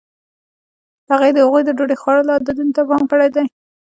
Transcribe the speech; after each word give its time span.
هغې 1.09 1.29
د 1.33 1.37
هغوی 1.45 1.61
د 1.65 1.69
ډوډۍ 1.77 1.97
خوړلو 2.01 2.33
عادتونو 2.35 2.71
ته 2.75 2.81
پام 2.89 3.03
کړی 3.11 3.29
دی. 3.35 3.45